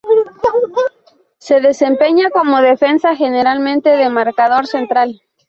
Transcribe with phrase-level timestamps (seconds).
[1.37, 5.21] Se desempeña como defensa, generalmente de marcador central.